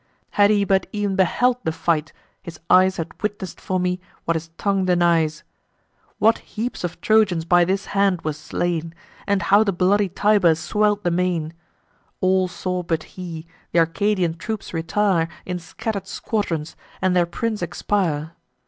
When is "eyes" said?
2.71-2.97